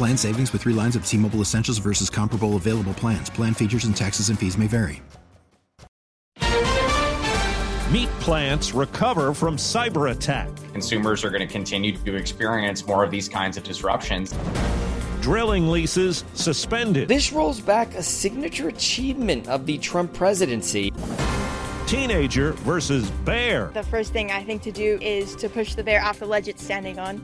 Plan 0.00 0.16
savings 0.16 0.50
with 0.54 0.62
three 0.62 0.72
lines 0.72 0.96
of 0.96 1.04
T 1.04 1.18
Mobile 1.18 1.42
Essentials 1.42 1.76
versus 1.76 2.08
comparable 2.08 2.56
available 2.56 2.94
plans. 2.94 3.28
Plan 3.28 3.52
features 3.52 3.84
and 3.84 3.94
taxes 3.94 4.30
and 4.30 4.38
fees 4.38 4.56
may 4.56 4.66
vary. 4.66 5.02
Meat 7.92 8.08
plants 8.18 8.72
recover 8.72 9.34
from 9.34 9.58
cyber 9.58 10.10
attack. 10.10 10.48
Consumers 10.72 11.22
are 11.22 11.28
going 11.28 11.46
to 11.46 11.52
continue 11.52 11.94
to 11.94 12.14
experience 12.14 12.86
more 12.86 13.04
of 13.04 13.10
these 13.10 13.28
kinds 13.28 13.58
of 13.58 13.62
disruptions. 13.62 14.34
Drilling 15.20 15.68
leases 15.68 16.24
suspended. 16.32 17.06
This 17.06 17.30
rolls 17.30 17.60
back 17.60 17.94
a 17.94 18.02
signature 18.02 18.68
achievement 18.68 19.48
of 19.48 19.66
the 19.66 19.76
Trump 19.76 20.14
presidency. 20.14 20.94
Teenager 21.86 22.52
versus 22.52 23.10
bear. 23.26 23.70
The 23.74 23.82
first 23.82 24.14
thing 24.14 24.30
I 24.30 24.44
think 24.44 24.62
to 24.62 24.72
do 24.72 24.98
is 25.02 25.36
to 25.36 25.50
push 25.50 25.74
the 25.74 25.84
bear 25.84 26.02
off 26.02 26.20
the 26.20 26.26
ledge 26.26 26.48
it's 26.48 26.64
standing 26.64 26.98
on. 26.98 27.22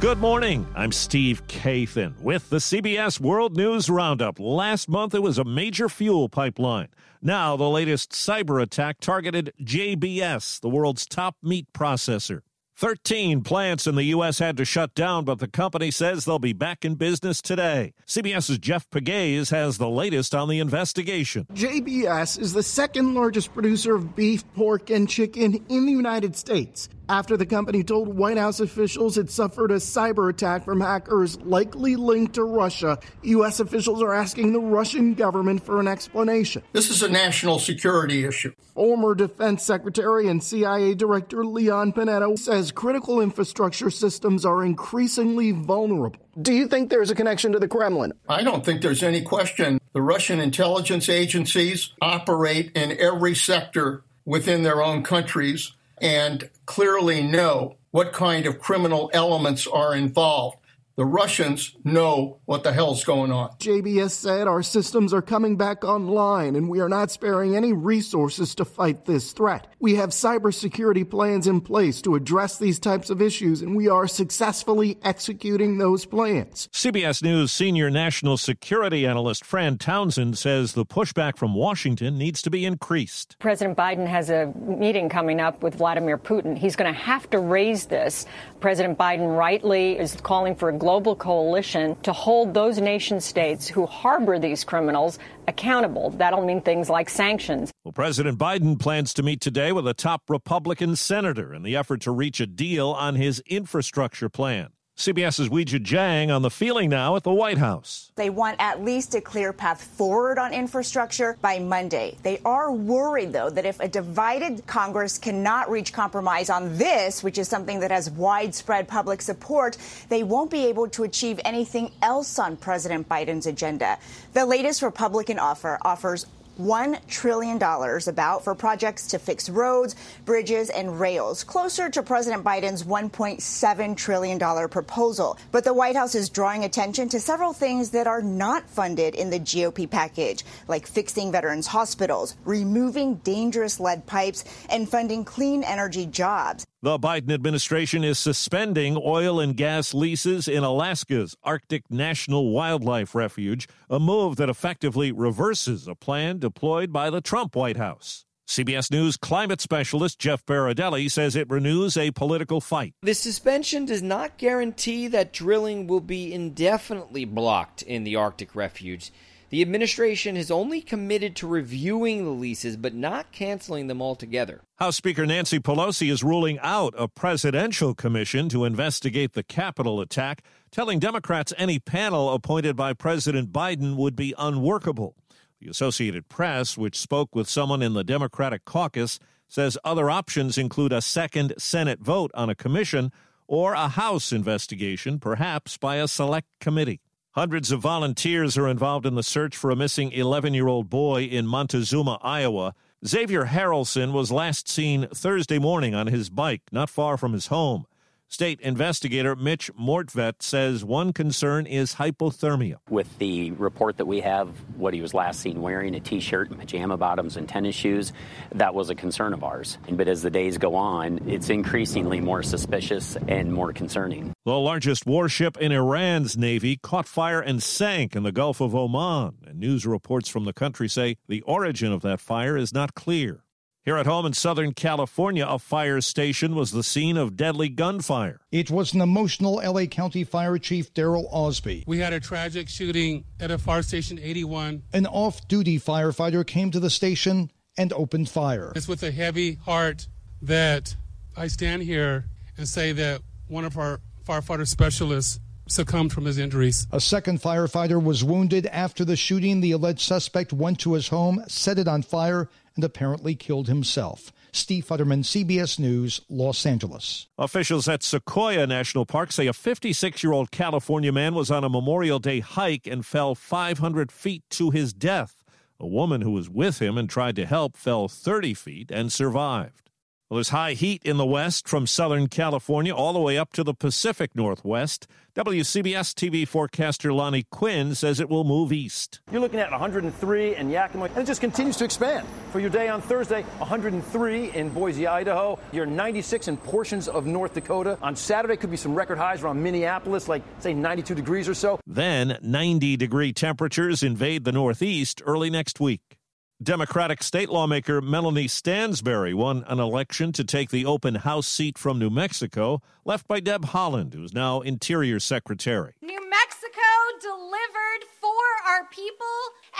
Good 0.00 0.18
morning. 0.18 0.64
I'm 0.76 0.92
Steve 0.92 1.44
Kathan 1.48 2.20
with 2.20 2.50
the 2.50 2.58
CBS 2.58 3.18
World 3.18 3.56
News 3.56 3.90
Roundup. 3.90 4.38
Last 4.38 4.88
month, 4.88 5.12
it 5.12 5.24
was 5.24 5.38
a 5.38 5.44
major 5.44 5.88
fuel 5.88 6.28
pipeline. 6.28 6.86
Now, 7.20 7.56
the 7.56 7.68
latest 7.68 8.12
cyber 8.12 8.62
attack 8.62 9.00
targeted 9.00 9.52
JBS, 9.60 10.60
the 10.60 10.68
world's 10.68 11.04
top 11.04 11.34
meat 11.42 11.66
processor. 11.72 12.42
13 12.76 13.42
plants 13.42 13.88
in 13.88 13.96
the 13.96 14.04
U.S. 14.04 14.38
had 14.38 14.56
to 14.58 14.64
shut 14.64 14.94
down, 14.94 15.24
but 15.24 15.40
the 15.40 15.48
company 15.48 15.90
says 15.90 16.24
they'll 16.24 16.38
be 16.38 16.52
back 16.52 16.84
in 16.84 16.94
business 16.94 17.42
today. 17.42 17.92
CBS's 18.06 18.60
Jeff 18.60 18.88
Pegues 18.90 19.50
has 19.50 19.78
the 19.78 19.90
latest 19.90 20.32
on 20.32 20.48
the 20.48 20.60
investigation. 20.60 21.44
JBS 21.54 22.38
is 22.38 22.52
the 22.52 22.62
second 22.62 23.14
largest 23.14 23.52
producer 23.52 23.96
of 23.96 24.14
beef, 24.14 24.44
pork, 24.54 24.90
and 24.90 25.08
chicken 25.08 25.54
in 25.68 25.86
the 25.86 25.92
United 25.92 26.36
States 26.36 26.88
after 27.08 27.36
the 27.36 27.46
company 27.46 27.82
told 27.82 28.08
White 28.08 28.36
House 28.36 28.60
officials 28.60 29.16
it 29.16 29.30
suffered 29.30 29.70
a 29.70 29.76
cyber 29.76 30.30
attack 30.30 30.64
from 30.64 30.80
hackers 30.80 31.40
likely 31.40 31.96
linked 31.96 32.34
to 32.34 32.44
Russia. 32.44 32.98
U.S. 33.22 33.60
officials 33.60 34.02
are 34.02 34.12
asking 34.12 34.52
the 34.52 34.60
Russian 34.60 35.14
government 35.14 35.64
for 35.64 35.80
an 35.80 35.88
explanation. 35.88 36.62
This 36.72 36.90
is 36.90 37.02
a 37.02 37.08
national 37.08 37.58
security 37.58 38.24
issue. 38.24 38.52
Former 38.74 39.14
Defense 39.14 39.62
Secretary 39.64 40.28
and 40.28 40.42
CIA 40.42 40.94
Director 40.94 41.44
Leon 41.44 41.92
Panetta 41.92 42.38
says 42.38 42.70
critical 42.70 43.20
infrastructure 43.20 43.90
systems 43.90 44.44
are 44.44 44.64
increasingly 44.64 45.52
vulnerable. 45.52 46.20
Do 46.40 46.52
you 46.52 46.68
think 46.68 46.90
there's 46.90 47.10
a 47.10 47.14
connection 47.14 47.52
to 47.52 47.58
the 47.58 47.68
Kremlin? 47.68 48.12
I 48.28 48.42
don't 48.42 48.64
think 48.64 48.82
there's 48.82 49.02
any 49.02 49.22
question. 49.22 49.80
The 49.92 50.02
Russian 50.02 50.38
intelligence 50.38 51.08
agencies 51.08 51.92
operate 52.00 52.70
in 52.76 52.96
every 53.00 53.34
sector 53.34 54.04
within 54.24 54.62
their 54.62 54.82
own 54.82 55.02
countries 55.02 55.72
and 56.00 56.48
clearly 56.66 57.22
know 57.22 57.76
what 57.90 58.12
kind 58.12 58.46
of 58.46 58.58
criminal 58.58 59.10
elements 59.12 59.66
are 59.66 59.94
involved. 59.94 60.58
The 60.98 61.06
Russians 61.06 61.76
know 61.84 62.40
what 62.44 62.64
the 62.64 62.72
hell's 62.72 63.04
going 63.04 63.30
on. 63.30 63.50
JBS 63.60 64.10
said 64.10 64.48
our 64.48 64.64
systems 64.64 65.14
are 65.14 65.22
coming 65.22 65.56
back 65.56 65.84
online 65.84 66.56
and 66.56 66.68
we 66.68 66.80
are 66.80 66.88
not 66.88 67.12
sparing 67.12 67.54
any 67.54 67.72
resources 67.72 68.52
to 68.56 68.64
fight 68.64 69.04
this 69.04 69.30
threat. 69.30 69.68
We 69.78 69.94
have 69.94 70.10
cybersecurity 70.10 71.08
plans 71.08 71.46
in 71.46 71.60
place 71.60 72.02
to 72.02 72.16
address 72.16 72.58
these 72.58 72.80
types 72.80 73.10
of 73.10 73.22
issues 73.22 73.62
and 73.62 73.76
we 73.76 73.86
are 73.86 74.08
successfully 74.08 74.98
executing 75.04 75.78
those 75.78 76.04
plans. 76.04 76.68
CBS 76.72 77.22
News 77.22 77.52
senior 77.52 77.90
national 77.90 78.36
security 78.36 79.06
analyst 79.06 79.44
Fran 79.44 79.78
Townsend 79.78 80.36
says 80.36 80.72
the 80.72 80.84
pushback 80.84 81.38
from 81.38 81.54
Washington 81.54 82.18
needs 82.18 82.42
to 82.42 82.50
be 82.50 82.64
increased. 82.64 83.36
President 83.38 83.78
Biden 83.78 84.08
has 84.08 84.30
a 84.30 84.52
meeting 84.56 85.08
coming 85.08 85.38
up 85.38 85.62
with 85.62 85.76
Vladimir 85.76 86.18
Putin. 86.18 86.58
He's 86.58 86.74
going 86.74 86.92
to 86.92 87.00
have 87.00 87.30
to 87.30 87.38
raise 87.38 87.86
this. 87.86 88.26
President 88.58 88.98
Biden 88.98 89.38
rightly 89.38 89.96
is 89.96 90.16
calling 90.22 90.56
for 90.56 90.70
a 90.70 90.87
global 90.88 91.14
coalition 91.14 91.94
to 91.96 92.14
hold 92.14 92.54
those 92.54 92.78
nation 92.78 93.20
states 93.20 93.68
who 93.68 93.84
harbor 93.84 94.38
these 94.38 94.64
criminals 94.64 95.18
accountable. 95.46 96.08
That'll 96.16 96.46
mean 96.46 96.62
things 96.62 96.88
like 96.88 97.10
sanctions. 97.10 97.70
Well, 97.84 97.92
President 97.92 98.38
Biden 98.38 98.78
plans 98.80 99.12
to 99.12 99.22
meet 99.22 99.42
today 99.42 99.70
with 99.70 99.86
a 99.86 99.92
top 99.92 100.22
Republican 100.30 100.96
senator 100.96 101.52
in 101.52 101.62
the 101.62 101.76
effort 101.76 102.00
to 102.00 102.10
reach 102.10 102.40
a 102.40 102.46
deal 102.46 102.88
on 102.88 103.16
his 103.16 103.40
infrastructure 103.40 104.30
plan. 104.30 104.70
CBS's 104.98 105.48
Weijia 105.48 105.78
Jiang 105.78 106.34
on 106.34 106.42
the 106.42 106.50
feeling 106.50 106.90
now 106.90 107.14
at 107.14 107.22
the 107.22 107.32
White 107.32 107.58
House. 107.58 108.10
They 108.16 108.30
want 108.30 108.56
at 108.58 108.82
least 108.82 109.14
a 109.14 109.20
clear 109.20 109.52
path 109.52 109.80
forward 109.80 110.40
on 110.40 110.52
infrastructure 110.52 111.38
by 111.40 111.60
Monday. 111.60 112.16
They 112.24 112.40
are 112.44 112.72
worried, 112.72 113.32
though, 113.32 113.48
that 113.48 113.64
if 113.64 113.78
a 113.78 113.86
divided 113.86 114.66
Congress 114.66 115.16
cannot 115.16 115.70
reach 115.70 115.92
compromise 115.92 116.50
on 116.50 116.76
this, 116.76 117.22
which 117.22 117.38
is 117.38 117.46
something 117.46 117.78
that 117.78 117.92
has 117.92 118.10
widespread 118.10 118.88
public 118.88 119.22
support, 119.22 119.78
they 120.08 120.24
won't 120.24 120.50
be 120.50 120.66
able 120.66 120.88
to 120.88 121.04
achieve 121.04 121.38
anything 121.44 121.92
else 122.02 122.36
on 122.40 122.56
President 122.56 123.08
Biden's 123.08 123.46
agenda. 123.46 123.98
The 124.32 124.44
latest 124.44 124.82
Republican 124.82 125.38
offer 125.38 125.78
offers 125.82 126.26
$1 126.58 127.06
trillion 127.06 127.56
about 127.56 128.44
for 128.44 128.54
projects 128.54 129.06
to 129.08 129.18
fix 129.18 129.48
roads, 129.48 129.96
bridges, 130.24 130.70
and 130.70 131.00
rails, 131.00 131.44
closer 131.44 131.88
to 131.88 132.02
President 132.02 132.44
Biden's 132.44 132.84
$1.7 132.84 133.96
trillion 133.96 134.68
proposal. 134.68 135.38
But 135.50 135.64
the 135.64 135.74
White 135.74 135.96
House 135.96 136.14
is 136.14 136.28
drawing 136.28 136.64
attention 136.64 137.08
to 137.08 137.20
several 137.20 137.52
things 137.52 137.90
that 137.90 138.06
are 138.06 138.22
not 138.22 138.68
funded 138.68 139.14
in 139.14 139.30
the 139.30 139.40
GOP 139.40 139.90
package, 139.90 140.44
like 140.68 140.86
fixing 140.86 141.32
veterans' 141.32 141.66
hospitals, 141.66 142.36
removing 142.44 143.16
dangerous 143.16 143.80
lead 143.80 144.06
pipes, 144.06 144.44
and 144.70 144.88
funding 144.88 145.24
clean 145.24 145.64
energy 145.64 146.06
jobs. 146.06 146.67
The 146.80 146.96
Biden 146.96 147.32
administration 147.32 148.04
is 148.04 148.20
suspending 148.20 148.96
oil 149.04 149.40
and 149.40 149.56
gas 149.56 149.94
leases 149.94 150.46
in 150.46 150.62
Alaska's 150.62 151.34
Arctic 151.42 151.90
National 151.90 152.52
Wildlife 152.52 153.16
Refuge, 153.16 153.66
a 153.90 153.98
move 153.98 154.36
that 154.36 154.48
effectively 154.48 155.10
reverses 155.10 155.88
a 155.88 155.96
plan 155.96 156.38
deployed 156.38 156.92
by 156.92 157.10
the 157.10 157.20
Trump 157.20 157.56
White 157.56 157.78
House. 157.78 158.26
CBS 158.46 158.92
News 158.92 159.16
climate 159.16 159.60
specialist 159.60 160.20
Jeff 160.20 160.46
Berardelli 160.46 161.10
says 161.10 161.34
it 161.34 161.50
renews 161.50 161.96
a 161.96 162.12
political 162.12 162.60
fight. 162.60 162.94
The 163.02 163.12
suspension 163.12 163.84
does 163.84 164.00
not 164.00 164.38
guarantee 164.38 165.08
that 165.08 165.32
drilling 165.32 165.88
will 165.88 166.00
be 166.00 166.32
indefinitely 166.32 167.24
blocked 167.24 167.82
in 167.82 168.04
the 168.04 168.14
Arctic 168.14 168.54
refuge. 168.54 169.10
The 169.50 169.62
administration 169.62 170.36
has 170.36 170.50
only 170.50 170.82
committed 170.82 171.34
to 171.36 171.46
reviewing 171.46 172.24
the 172.24 172.30
leases 172.30 172.76
but 172.76 172.92
not 172.92 173.32
canceling 173.32 173.86
them 173.86 174.02
altogether. 174.02 174.60
House 174.76 174.96
Speaker 174.96 175.24
Nancy 175.24 175.58
Pelosi 175.58 176.10
is 176.10 176.22
ruling 176.22 176.58
out 176.58 176.92
a 176.98 177.08
presidential 177.08 177.94
commission 177.94 178.50
to 178.50 178.66
investigate 178.66 179.32
the 179.32 179.42
Capitol 179.42 180.02
attack, 180.02 180.42
telling 180.70 180.98
Democrats 180.98 181.54
any 181.56 181.78
panel 181.78 182.30
appointed 182.34 182.76
by 182.76 182.92
President 182.92 183.50
Biden 183.50 183.96
would 183.96 184.14
be 184.14 184.34
unworkable. 184.36 185.16
The 185.60 185.70
Associated 185.70 186.28
Press, 186.28 186.76
which 186.76 186.98
spoke 186.98 187.34
with 187.34 187.48
someone 187.48 187.80
in 187.80 187.94
the 187.94 188.04
Democratic 188.04 188.66
caucus, 188.66 189.18
says 189.48 189.78
other 189.82 190.10
options 190.10 190.58
include 190.58 190.92
a 190.92 191.00
second 191.00 191.54
Senate 191.56 192.00
vote 192.00 192.30
on 192.34 192.50
a 192.50 192.54
commission 192.54 193.10
or 193.46 193.72
a 193.72 193.88
House 193.88 194.30
investigation, 194.30 195.18
perhaps 195.18 195.78
by 195.78 195.96
a 195.96 196.06
select 196.06 196.48
committee. 196.60 197.00
Hundreds 197.38 197.70
of 197.70 197.78
volunteers 197.78 198.58
are 198.58 198.66
involved 198.66 199.06
in 199.06 199.14
the 199.14 199.22
search 199.22 199.56
for 199.56 199.70
a 199.70 199.76
missing 199.76 200.10
11 200.10 200.54
year 200.54 200.66
old 200.66 200.90
boy 200.90 201.22
in 201.22 201.46
Montezuma, 201.46 202.18
Iowa. 202.20 202.74
Xavier 203.06 203.44
Harrelson 203.44 204.10
was 204.10 204.32
last 204.32 204.68
seen 204.68 205.06
Thursday 205.14 205.60
morning 205.60 205.94
on 205.94 206.08
his 206.08 206.30
bike 206.30 206.62
not 206.72 206.90
far 206.90 207.16
from 207.16 207.34
his 207.34 207.46
home. 207.46 207.86
State 208.30 208.60
investigator 208.60 209.34
Mitch 209.34 209.70
Mortvedt 209.74 210.42
says 210.42 210.84
one 210.84 211.14
concern 211.14 211.64
is 211.66 211.94
hypothermia. 211.94 212.76
With 212.90 213.18
the 213.18 213.52
report 213.52 213.96
that 213.96 214.04
we 214.04 214.20
have, 214.20 214.50
what 214.76 214.92
he 214.92 215.00
was 215.00 215.14
last 215.14 215.40
seen 215.40 215.62
wearing, 215.62 215.94
a 215.94 216.00
t 216.00 216.20
shirt, 216.20 216.50
pajama 216.56 216.98
bottoms, 216.98 217.38
and 217.38 217.48
tennis 217.48 217.74
shoes, 217.74 218.12
that 218.54 218.74
was 218.74 218.90
a 218.90 218.94
concern 218.94 219.32
of 219.32 219.42
ours. 219.42 219.78
But 219.90 220.08
as 220.08 220.20
the 220.20 220.28
days 220.28 220.58
go 220.58 220.74
on, 220.74 221.20
it's 221.26 221.48
increasingly 221.48 222.20
more 222.20 222.42
suspicious 222.42 223.16
and 223.28 223.50
more 223.50 223.72
concerning. 223.72 224.34
The 224.44 224.58
largest 224.58 225.06
warship 225.06 225.56
in 225.56 225.72
Iran's 225.72 226.36
navy 226.36 226.76
caught 226.76 227.08
fire 227.08 227.40
and 227.40 227.62
sank 227.62 228.14
in 228.14 228.24
the 228.24 228.32
Gulf 228.32 228.60
of 228.60 228.74
Oman. 228.74 229.38
And 229.46 229.58
news 229.58 229.86
reports 229.86 230.28
from 230.28 230.44
the 230.44 230.52
country 230.52 230.88
say 230.90 231.16
the 231.28 231.40
origin 231.42 231.92
of 231.92 232.02
that 232.02 232.20
fire 232.20 232.58
is 232.58 232.74
not 232.74 232.94
clear. 232.94 233.42
Here 233.88 233.96
at 233.96 234.04
home 234.04 234.26
in 234.26 234.34
Southern 234.34 234.74
California, 234.74 235.46
a 235.48 235.58
fire 235.58 236.02
station 236.02 236.54
was 236.54 236.72
the 236.72 236.82
scene 236.82 237.16
of 237.16 237.38
deadly 237.38 237.70
gunfire. 237.70 238.38
It 238.52 238.70
was 238.70 238.92
an 238.92 239.00
emotional 239.00 239.62
LA 239.64 239.86
County 239.86 240.24
Fire 240.24 240.58
Chief 240.58 240.92
Daryl 240.92 241.26
Osby. 241.32 241.84
We 241.86 241.96
had 241.96 242.12
a 242.12 242.20
tragic 242.20 242.68
shooting 242.68 243.24
at 243.40 243.50
a 243.50 243.56
fire 243.56 243.80
station 243.80 244.18
81. 244.18 244.82
An 244.92 245.06
off 245.06 245.48
duty 245.48 245.80
firefighter 245.80 246.46
came 246.46 246.70
to 246.72 246.80
the 246.80 246.90
station 246.90 247.50
and 247.78 247.90
opened 247.94 248.28
fire. 248.28 248.74
It's 248.76 248.88
with 248.88 249.02
a 249.02 249.10
heavy 249.10 249.54
heart 249.54 250.06
that 250.42 250.94
I 251.34 251.46
stand 251.46 251.82
here 251.82 252.26
and 252.58 252.68
say 252.68 252.92
that 252.92 253.22
one 253.46 253.64
of 253.64 253.78
our 253.78 254.00
firefighter 254.22 254.68
specialists 254.68 255.40
succumbed 255.66 256.12
from 256.12 256.24
his 256.24 256.36
injuries. 256.38 256.86
A 256.92 257.00
second 257.00 257.40
firefighter 257.40 258.02
was 258.02 258.24
wounded 258.24 258.66
after 258.66 259.04
the 259.04 259.16
shooting. 259.16 259.60
The 259.60 259.72
alleged 259.72 260.00
suspect 260.00 260.52
went 260.52 260.78
to 260.80 260.94
his 260.94 261.08
home, 261.08 261.42
set 261.48 261.78
it 261.78 261.88
on 261.88 262.02
fire, 262.02 262.48
and 262.78 262.84
apparently 262.84 263.34
killed 263.34 263.66
himself. 263.66 264.32
Steve 264.52 264.86
Futterman, 264.86 265.24
CBS 265.24 265.80
News, 265.80 266.20
Los 266.28 266.64
Angeles. 266.64 267.26
Officials 267.36 267.88
at 267.88 268.04
Sequoia 268.04 268.68
National 268.68 269.04
Park 269.04 269.32
say 269.32 269.48
a 269.48 269.52
56 269.52 270.22
year 270.22 270.32
old 270.32 270.52
California 270.52 271.10
man 271.10 271.34
was 271.34 271.50
on 271.50 271.64
a 271.64 271.68
Memorial 271.68 272.20
Day 272.20 272.38
hike 272.38 272.86
and 272.86 273.04
fell 273.04 273.34
500 273.34 274.12
feet 274.12 274.44
to 274.50 274.70
his 274.70 274.92
death. 274.92 275.42
A 275.80 275.88
woman 275.88 276.20
who 276.20 276.30
was 276.30 276.48
with 276.48 276.80
him 276.80 276.96
and 276.96 277.10
tried 277.10 277.34
to 277.34 277.46
help 277.46 277.76
fell 277.76 278.06
30 278.06 278.54
feet 278.54 278.90
and 278.92 279.10
survived. 279.10 279.87
Well, 280.30 280.36
there's 280.36 280.50
high 280.50 280.74
heat 280.74 281.00
in 281.06 281.16
the 281.16 281.24
west 281.24 281.66
from 281.66 281.86
Southern 281.86 282.26
California 282.26 282.94
all 282.94 283.14
the 283.14 283.18
way 283.18 283.38
up 283.38 283.50
to 283.54 283.64
the 283.64 283.72
Pacific 283.72 284.36
Northwest. 284.36 285.06
WCBS 285.34 286.12
TV 286.12 286.46
forecaster 286.46 287.14
Lonnie 287.14 287.46
Quinn 287.50 287.94
says 287.94 288.20
it 288.20 288.28
will 288.28 288.44
move 288.44 288.70
east. 288.70 289.20
You're 289.32 289.40
looking 289.40 289.58
at 289.58 289.70
103 289.70 290.56
in 290.56 290.68
Yakima, 290.68 291.06
and 291.06 291.16
it 291.16 291.26
just 291.26 291.40
continues 291.40 291.78
to 291.78 291.86
expand. 291.86 292.26
For 292.52 292.60
your 292.60 292.68
day 292.68 292.90
on 292.90 293.00
Thursday, 293.00 293.40
103 293.56 294.50
in 294.50 294.68
Boise, 294.68 295.06
Idaho. 295.06 295.58
You're 295.72 295.86
96 295.86 296.48
in 296.48 296.58
portions 296.58 297.08
of 297.08 297.24
North 297.24 297.54
Dakota. 297.54 297.96
On 298.02 298.14
Saturday, 298.14 298.58
could 298.58 298.70
be 298.70 298.76
some 298.76 298.94
record 298.94 299.16
highs 299.16 299.42
around 299.42 299.62
Minneapolis, 299.62 300.28
like, 300.28 300.42
say, 300.58 300.74
92 300.74 301.14
degrees 301.14 301.48
or 301.48 301.54
so. 301.54 301.80
Then 301.86 302.36
90 302.42 302.98
degree 302.98 303.32
temperatures 303.32 304.02
invade 304.02 304.44
the 304.44 304.52
Northeast 304.52 305.22
early 305.24 305.48
next 305.48 305.80
week. 305.80 306.17
Democratic 306.60 307.22
state 307.22 307.48
lawmaker 307.50 308.00
Melanie 308.00 308.48
Stansbury 308.48 309.32
won 309.32 309.64
an 309.68 309.78
election 309.78 310.32
to 310.32 310.42
take 310.42 310.70
the 310.70 310.84
open 310.84 311.14
House 311.14 311.46
seat 311.46 311.78
from 311.78 312.00
New 312.00 312.10
Mexico, 312.10 312.82
left 313.04 313.28
by 313.28 313.38
Deb 313.38 313.66
Haaland, 313.66 314.12
who's 314.12 314.34
now 314.34 314.60
Interior 314.62 315.20
Secretary. 315.20 315.94
New 316.02 316.28
Mexico 316.28 316.80
delivered 317.20 318.08
for 318.20 318.28
our 318.66 318.84
people 318.90 319.24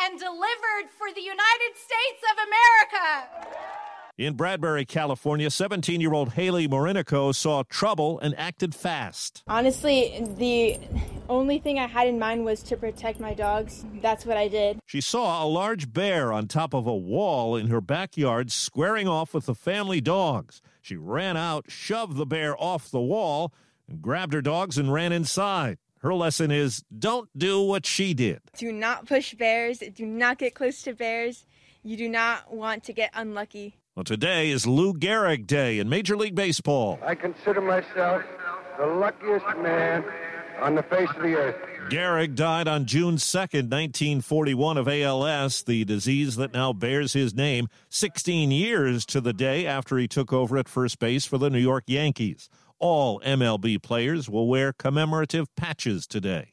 and 0.05 0.21
delivered 0.21 0.89
for 0.97 1.13
the 1.13 1.21
United 1.21 1.75
States 1.75 2.23
of 2.31 2.47
America. 2.47 3.49
In 4.17 4.35
Bradbury, 4.35 4.85
California, 4.85 5.51
17 5.51 6.01
year 6.01 6.13
old 6.13 6.35
Hailey 6.35 6.69
Morinico 6.69 7.35
saw 7.35 7.65
trouble 7.69 8.21
and 8.21 8.39
acted 8.39 8.73
fast. 8.73 9.43
Honestly, 9.49 10.25
the 10.39 10.79
only 11.29 11.59
thing 11.59 11.79
I 11.79 11.87
had 11.87 12.07
in 12.07 12.19
mind 12.19 12.45
was 12.45 12.63
to 12.65 12.77
protect 12.77 13.21
my 13.21 13.35
dogs. 13.35 13.85
That's 14.01 14.27
what 14.27 14.37
I 14.37 14.49
did. 14.49 14.79
She 14.87 15.01
saw 15.01 15.45
a 15.45 15.47
large 15.47 15.93
bear 15.93 16.33
on 16.33 16.49
top 16.49 16.75
of 16.75 16.87
a 16.87 16.97
wall 16.97 17.57
in 17.57 17.69
her 17.69 17.81
backyard 17.81 18.51
squaring 18.51 19.07
off 19.09 19.35
with 19.35 19.47
the 19.47 19.55
family 19.55 20.01
dogs. 20.01 20.63
She 20.81 20.97
ran 20.97 21.37
out, 21.37 21.67
shoved 21.71 22.17
the 22.17 22.27
bear 22.27 22.57
off 22.61 22.91
the 22.91 23.01
wall, 23.01 23.53
and 23.89 24.01
grabbed 24.01 24.33
her 24.33 24.43
dogs 24.43 24.79
and 24.79 24.93
ran 24.93 25.13
inside. 25.13 25.79
Her 26.01 26.15
lesson 26.15 26.51
is 26.51 26.85
don't 26.97 27.29
do 27.37 27.61
what 27.61 27.85
she 27.85 28.15
did. 28.15 28.41
Do 28.57 28.73
not 28.73 29.07
push 29.07 29.35
bears. 29.35 29.79
Do 29.79 30.07
not 30.07 30.39
get 30.39 30.55
close 30.55 30.83
to 30.83 30.95
bears. 30.95 31.45
You 31.83 31.97
do 31.97 32.09
not 32.09 32.53
want 32.55 32.85
to 32.85 32.93
get 32.93 33.11
unlucky. 33.15 33.77
Well, 33.97 34.05
today 34.05 34.51
is 34.51 34.67
Lou 34.67 34.95
Gehrig 34.95 35.47
Day 35.47 35.81
in 35.81 35.89
Major 35.89 36.17
League 36.17 36.37
Baseball. 36.37 37.01
I 37.05 37.17
consider 37.17 37.61
myself 37.61 38.23
the 38.79 38.87
luckiest 38.87 39.47
man 39.59 40.05
on 40.61 40.75
the 40.75 40.83
face 40.83 41.09
of 41.17 41.23
the 41.23 41.35
earth. 41.35 41.57
Gehrig 41.91 42.35
died 42.35 42.69
on 42.69 42.85
June 42.85 43.17
2nd, 43.17 43.71
1941, 43.71 44.77
of 44.77 44.89
ALS, 44.89 45.63
the 45.63 45.85
disease 45.85 46.37
that 46.37 46.53
now 46.53 46.73
bears 46.73 47.15
his 47.15 47.35
name, 47.35 47.69
16 47.89 48.51
years 48.51 49.07
to 49.07 49.21
the 49.21 49.33
day 49.33 49.67
after 49.67 49.97
he 49.97 50.07
took 50.07 50.33
over 50.33 50.59
at 50.59 50.69
first 50.69 50.99
base 50.99 51.25
for 51.25 51.39
the 51.39 51.51
New 51.51 51.59
York 51.59 51.85
Yankees. 51.87 52.51
All 52.79 53.21
MLB 53.21 53.83
players 53.83 54.29
will 54.29 54.47
wear 54.49 54.73
commemorative 54.73 55.47
patches 55.57 56.07
today. 56.07 56.53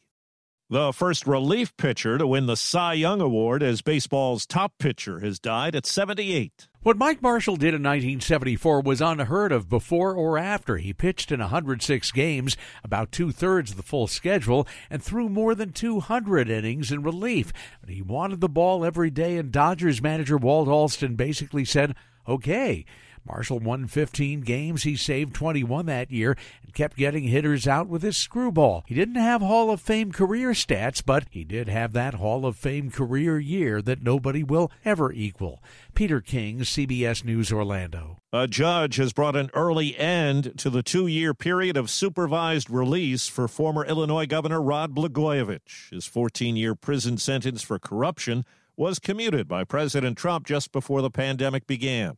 The 0.70 0.94
first 0.94 1.28
relief 1.28 1.78
pitcher 1.78 2.18
to 2.18 2.26
win 2.26 2.48
the 2.48 2.58
Cy 2.58 2.94
Young 2.94 3.22
Award 3.22 3.62
as 3.62 3.84
baseball's 3.84 4.48
top 4.48 4.74
pitcher 4.80 5.20
has 5.20 5.38
died 5.38 5.76
at 5.76 5.86
78. 5.86 6.68
What 6.86 7.00
Mike 7.00 7.20
Marshall 7.20 7.56
did 7.56 7.74
in 7.74 7.82
1974 7.82 8.82
was 8.82 9.02
unheard 9.02 9.52
of 9.52 9.68
before 9.68 10.14
or 10.14 10.38
after. 10.38 10.78
He 10.78 10.94
pitched 10.94 11.32
in 11.32 11.40
106 11.40 12.12
games, 12.12 12.56
about 12.84 13.12
two 13.12 13.32
thirds 13.32 13.72
of 13.72 13.78
the 13.78 13.82
full 13.82 14.06
schedule, 14.06 14.68
and 14.88 15.02
threw 15.02 15.28
more 15.28 15.56
than 15.56 15.72
200 15.72 16.48
innings 16.48 16.92
in 16.92 17.02
relief. 17.02 17.52
But 17.82 17.90
he 17.90 18.04
wanted 18.04 18.40
the 18.40 18.48
ball 18.48 18.86
every 18.86 19.10
day, 19.10 19.38
and 19.38 19.52
Dodgers 19.52 20.00
manager 20.00 20.38
Walt 20.38 20.68
Alston 20.68 21.16
basically 21.16 21.66
said, 21.66 21.96
okay. 22.28 22.86
Marshall 23.28 23.60
won 23.60 23.88
15 23.88 24.42
games. 24.42 24.84
He 24.84 24.96
saved 24.96 25.34
21 25.34 25.88
that 25.88 26.12
year 26.12 26.38
and 26.64 26.74
kept 26.74 26.98
getting 26.98 27.24
hitters 27.24 27.68
out 27.68 27.88
with 27.88 28.02
his 28.02 28.18
screwball. 28.18 28.84
He 28.88 28.94
didn't 28.94 29.16
have 29.16 29.42
Hall 29.42 29.72
of 29.72 29.82
Fame 29.82 30.12
career 30.12 30.52
stats, 30.52 31.02
but 31.04 31.26
he 31.32 31.44
did 31.44 31.68
have 31.68 31.94
that 31.94 32.16
Hall 32.16 32.46
of 32.46 32.56
Fame 32.56 32.92
career 32.92 33.40
year 33.40 33.82
that 33.82 34.04
nobody 34.04 34.44
will 34.44 34.72
ever 34.84 35.12
equal. 35.12 35.62
Peter 35.94 36.22
King, 36.22 36.60
CBS 36.60 37.24
News 37.24 37.52
Orlando. 37.52 38.18
A 38.32 38.48
judge 38.48 38.98
has 38.98 39.14
brought 39.14 39.36
an 39.36 39.50
early 39.54 39.98
end 39.98 40.58
to 40.58 40.70
the 40.70 40.84
two 40.84 41.08
year 41.08 41.34
period 41.34 41.78
of 41.78 41.90
supervised 41.90 42.70
release 42.70 43.28
for 43.28 43.48
former 43.48 43.86
Illinois 43.86 44.26
Governor 44.26 44.62
Rod 44.62 44.94
Blagojevich. 44.94 45.90
His 45.90 46.06
14 46.06 46.56
year 46.56 46.76
prison 46.76 47.18
sentence 47.18 47.62
for 47.62 47.80
corruption 47.80 48.46
was 48.78 49.00
commuted 49.00 49.48
by 49.48 49.64
President 49.64 50.18
Trump 50.18 50.46
just 50.46 50.72
before 50.72 51.02
the 51.02 51.10
pandemic 51.10 51.66
began. 51.66 52.18